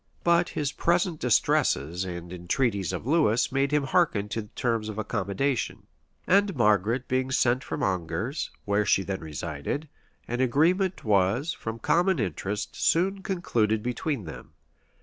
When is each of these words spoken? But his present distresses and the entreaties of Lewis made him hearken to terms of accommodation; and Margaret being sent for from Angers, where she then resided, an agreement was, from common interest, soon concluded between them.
But 0.23 0.49
his 0.49 0.71
present 0.71 1.19
distresses 1.19 2.05
and 2.05 2.31
the 2.31 2.35
entreaties 2.35 2.91
of 2.91 3.05
Lewis 3.05 3.51
made 3.51 3.69
him 3.71 3.83
hearken 3.83 4.29
to 4.29 4.47
terms 4.55 4.89
of 4.89 4.97
accommodation; 4.97 5.85
and 6.25 6.55
Margaret 6.55 7.07
being 7.07 7.29
sent 7.29 7.63
for 7.63 7.77
from 7.77 7.83
Angers, 7.83 8.49
where 8.65 8.83
she 8.83 9.03
then 9.03 9.19
resided, 9.19 9.87
an 10.27 10.41
agreement 10.41 11.03
was, 11.03 11.53
from 11.53 11.77
common 11.77 12.17
interest, 12.17 12.75
soon 12.75 13.21
concluded 13.21 13.83
between 13.83 14.23
them. 14.25 14.53